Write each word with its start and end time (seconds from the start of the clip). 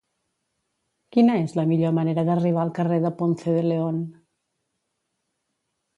Quina 1.15 1.35
és 1.41 1.53
la 1.59 1.65
millor 1.73 1.93
manera 1.99 2.25
d'arribar 2.29 2.63
al 2.63 2.73
carrer 2.79 2.99
de 3.07 3.13
Ponce 3.23 3.57
de 3.59 3.63
León? 3.69 4.03